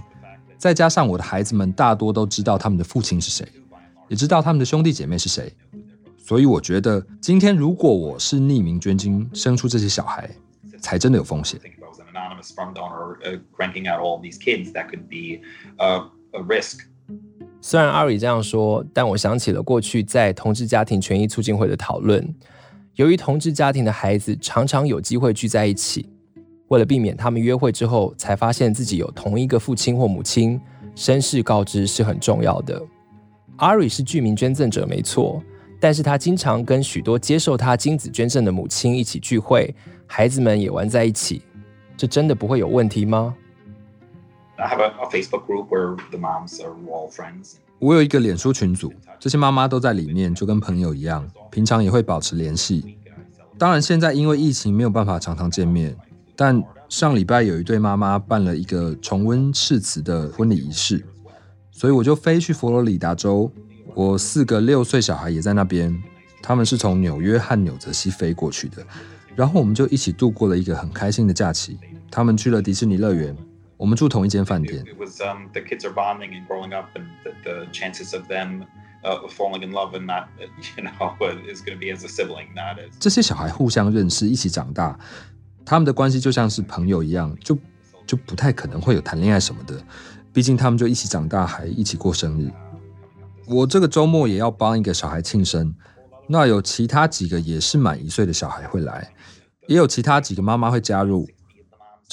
[0.57, 3.47] 再加上我的孩子们大多都知道他们的父亲是谁，
[4.09, 5.53] 也知道他们的兄弟姐妹是谁，
[6.17, 10.31] 所以我觉得今天如果我是匿名捐精生出这些小孩，
[10.81, 11.61] 才真的有风险。
[17.67, 22.23] 虽然阿瑞这样说，但我想起了过去在同志家庭权益促进会的讨论，
[22.97, 26.07] 由于同志家庭的孩子常常有机会聚在一起。
[26.69, 30.61] 为了避免他们约会之后才发现自己有同一个父亲或母亲，
[30.95, 32.79] 身世告知是很重要的。
[33.57, 35.43] 阿瑞是具名捐赠者没错，
[35.81, 39.75] 但是他经常跟许多接受他精子捐赠的母亲一起聚会，
[40.07, 41.41] 孩子们也玩在一起，
[41.97, 43.35] 这真的不会有问题吗
[44.57, 47.55] ？I have a, Facebook group where the moms are all friends.
[47.79, 52.97] 我有一个脸书群组，这些妈妈都在里面，就跟朋友一样，平常也会保持联系。
[53.59, 55.97] 当然，现在因为疫情没有办法常常见面。
[56.37, 61.05] 但上礼拜有一对妈妈办了一个重温誓词的婚礼仪式，
[61.71, 63.49] 所以我就飞去佛罗里达州，
[63.95, 65.97] 我四个六岁小孩也在那边，
[66.43, 68.85] 他们是从纽约和纽泽西飞过去的，
[69.37, 71.79] 然后我们就一起度过了一个很开心的假期。
[72.11, 73.37] 他们去了迪士尼乐园，
[73.77, 74.85] 我们住同一间饭店。
[82.99, 84.99] 这些小孩互相认识，一起长大。
[85.67, 87.59] 他们的关系就像是朋友一样，就
[88.07, 89.83] 就不太可能会有谈恋爱什么的。
[90.33, 92.51] 毕竟他们就一起长大，还一起过生日。
[93.47, 95.75] 我这个周末也要帮一个小孩庆生，
[96.29, 99.13] 那有其他几个也是满一岁的小孩会来，
[99.67, 101.29] 也有其他几个妈妈会加入。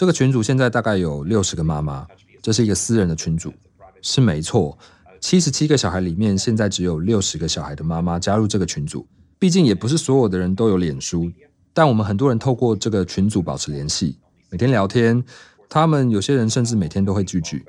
[0.01, 2.07] 这个群组现在大概有六十个妈妈，
[2.41, 3.53] 这是一个私人的群组，
[4.01, 4.75] 是没错。
[5.19, 9.07] 七十七个小孩里面，现在只有六十个小孩的妈妈加入这个群组。
[9.37, 11.31] 毕竟也不是所有的人都有脸书。
[11.71, 14.17] 但我们很多人透过这个群组保持联系，
[14.49, 15.23] 每天聊天。
[15.69, 17.63] 他们有些人甚至每天都会聚聚。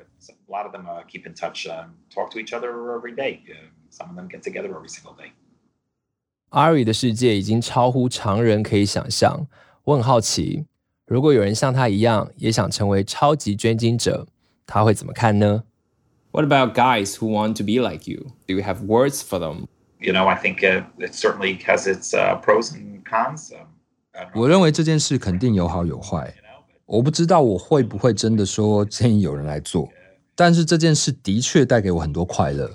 [6.49, 9.47] 阿瑞的世界已经超乎常人可以想象。
[9.85, 10.65] 我很好奇，
[11.13, 14.27] 如果有人像他一样也想成为超级捐精者，
[14.67, 15.65] 他会怎么看呢
[16.31, 18.29] ？What about guys who want to be like you?
[18.47, 19.67] Do you have words for them?
[20.01, 23.53] You know, I think it certainly has its pros and cons.
[24.35, 26.33] 我认为这件事肯定有好有坏。
[26.87, 29.91] 我不知道我会不会真的说建议有人来做，
[30.35, 32.71] 但是这件事的确带给我很多快乐。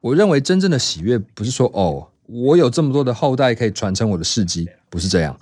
[0.00, 5.36] 我认为真正的喜悦不是说哦，我有这么多的后代可以传承我的事迹，不是这样。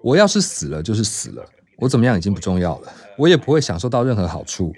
[0.00, 1.44] 我要是死了就是死了，
[1.76, 4.72] 我怎么样已经不重要了，我也不会享受到任何好处。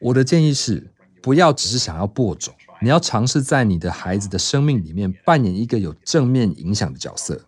[0.00, 0.86] 我的建议是，
[1.22, 2.54] 不要只是想要播种。
[2.80, 7.40] 你要尝试在你的孩子的生命里面扮演一个有正面影响的角色，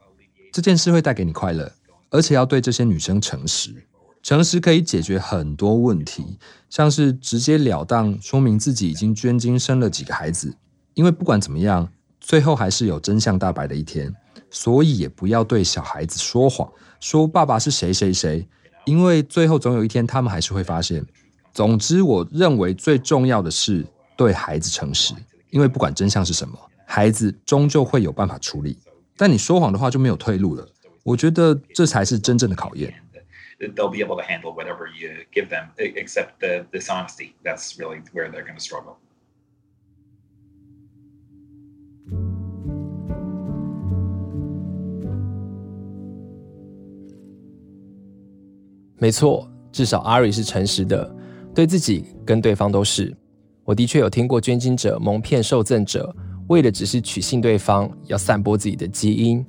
[0.53, 1.71] 这件事会带给你快乐，
[2.11, 3.87] 而且要对这些女生诚实。
[4.23, 6.39] 诚实可以解决很多问题，
[6.69, 10.57] 像是直截了当说明自己已经捐精生了几个孩子，
[10.95, 11.93] 因为不管怎么样，
[12.27, 14.13] 最后还是有真相大白的一天。
[14.51, 16.71] 所以也不要对小孩子说谎，
[17.01, 18.47] 说爸爸是谁谁谁，
[18.85, 21.05] 因为最后总有一天他们还是会发现。
[21.53, 23.87] 总之，我认为最重要的是。
[24.19, 25.13] 对孩子诚实，
[25.51, 28.79] 因为不管真相是什么，孩子终究会有办法处理。
[29.15, 30.67] 但你说谎的话就没有退路了。
[31.03, 32.95] 我觉得这才是真正的考验。
[33.61, 37.35] They'll be able to handle whatever you give them, except the dishonesty.
[37.45, 38.97] That's really where they're going to struggle.
[48.99, 51.15] 没错，至少阿瑞是诚实的，
[51.55, 53.15] 对自己跟对方都是。
[53.65, 56.15] 我的确有听过捐精者蒙骗受赠者，
[56.49, 59.45] 为的只是取信对方，要散播自己的基因；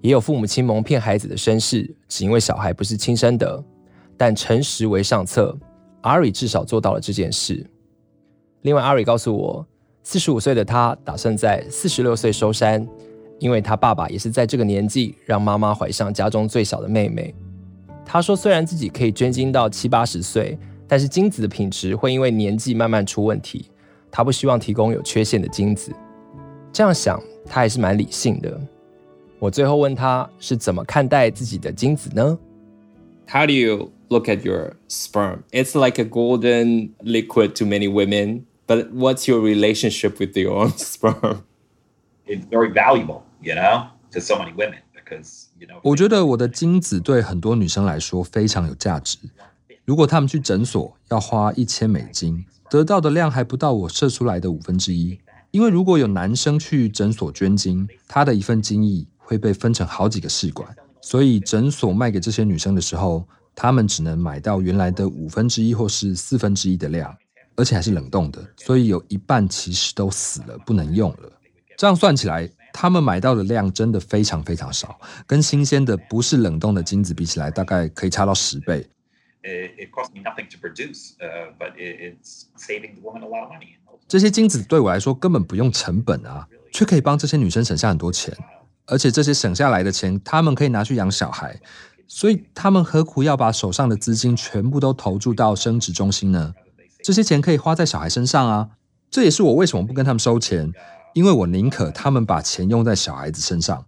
[0.00, 3.64] 也有父母亲蒙骗孩子的身世，只因为小孩不是亲生的。
[4.16, 5.56] 但诚实为上策
[6.02, 7.64] 阿瑞至少做到了这件事。
[8.62, 9.66] 另外阿瑞告诉我，
[10.02, 12.86] 四十五岁的他打算在四十六岁收山，
[13.38, 17.34] 因为他爸爸也是在这个年纪让妈妈怀上家中最小的妹妹。
[18.04, 20.58] 他说，虽然自己可以捐精到七八十岁。
[20.86, 23.70] 但是精子的品质会因为年纪慢慢出问题，
[24.10, 25.90] 他不希望提供有缺陷的精子。
[26.74, 28.60] 这样想，他还是蛮理性的。
[29.38, 32.38] 我最后问他是怎么看待自己的精子呢
[33.26, 35.38] ？How do you look at your sperm?
[35.52, 40.72] It's like a golden liquid to many women, but what's your relationship with your own
[40.76, 41.44] sperm?
[42.26, 44.80] It's very valuable, you know, to so many women.
[45.82, 49.18] 我觉得我的精子对很多女生来说非常有价值。
[49.84, 55.18] 如果她们去诊所要花一千美金，得到的量还不到我射出来的五分之一。
[55.50, 60.68] 因为如果有男生去诊所捐精，他的一份精液会被分成好几个试管，
[61.00, 67.16] 所以诊所卖给这些女生的时候，他们只能买到原来的五分之一或是四分之一的量，
[67.54, 71.30] 而且还是冷冻的，所以有一半其实都死了，不能用了。
[71.76, 74.98] 这样算起来，他们买到的量真的非常非常少，
[75.28, 78.84] 跟新鲜的不是冷冻的精子比起来，大概可以差到十倍。
[79.44, 81.12] It cost me nothing to produce,
[81.56, 83.76] but it's saving the woman a lot of money.
[84.08, 88.36] 这些精子对我来说根本不用成本啊，却可以帮这些女生省下很多钱，
[88.86, 91.60] 而且这些省下来的钱，他们可以拿去养小孩，
[92.08, 96.52] 所以他们何苦要把手上的资金全部都投注到生殖中心呢？
[97.04, 98.70] 这些钱可以花在小孩身上啊，
[99.10, 100.72] 这也是我为什么不跟他们收钱，
[101.14, 103.84] 因为我宁可他们把钱用在小孩子身上。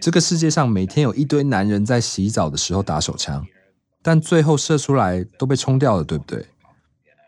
[0.00, 3.46] 这个世界上每天有一堆男人在洗澡的时候打手枪，
[4.02, 6.44] 但最后射出来都被冲掉了，对不对？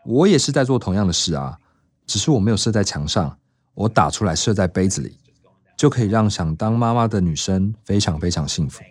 [0.05, 1.57] 我也是在做同样的事啊，
[2.05, 3.37] 只是我没有射在墙上，
[3.73, 5.17] 我打出来射在杯子里，
[5.77, 8.81] 就可以让想当妈妈的女生非常非常幸福。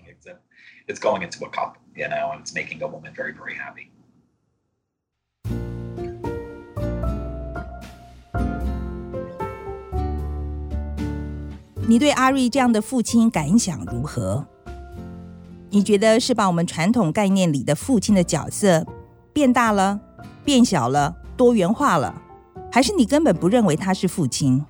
[11.89, 14.47] 你对阿瑞这样的父亲感想如何？
[15.71, 18.87] 你觉得是把我们传统概念里的父亲的角色
[19.33, 19.99] 变大了、
[20.45, 22.15] 变小了、多元化了，
[22.71, 24.63] 还是你根本不认为他是父亲？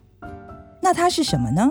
[0.81, 1.69] 那他是什么呢？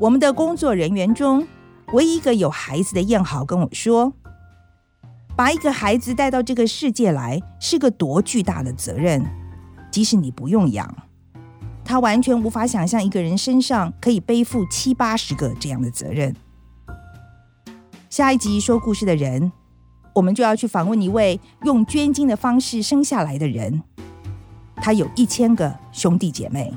[0.00, 1.46] 我们的工作人员中，
[1.92, 4.12] 唯一一个有孩子的燕豪跟我说，
[5.36, 9.24] 把一个孩子带到这个世界来是个多巨大的责任，
[9.92, 10.92] 即使你不用养。
[11.90, 16.32] 他完全无法想象一个人身上可以背负七八十个这样的责任。
[18.08, 19.50] 下一集说故事的人，
[20.14, 23.82] 我们就要去访问一位用捐精的方式生下来的人，
[24.76, 26.72] 他有一千个兄弟姐妹。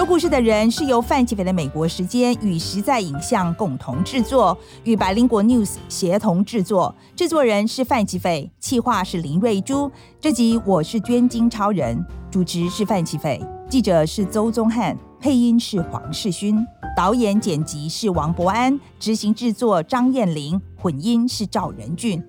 [0.00, 6.94] 说故事的人是由范琪斐的美国时间与实在影像共同制作，与百灵果 News 协同制作。
[7.14, 9.92] 制作人是范琪斐，企划是林瑞珠。
[10.18, 13.38] 这集我是捐精超人，主持是范琪斐，
[13.68, 22.24] 记者是邹宗翰，配音是黄世勋，导演剪辑是王博安，执行制作张燕玲，混音是赵仁俊。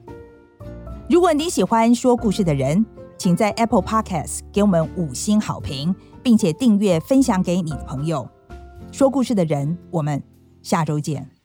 [1.09, 2.85] 如果你喜欢说故事的人，
[3.17, 8.27] 请在 Apple Podcast 给我们五星好评，并且订阅分享给你的朋友。
[8.91, 10.21] 说故事的人，我们
[10.61, 11.40] 下周见。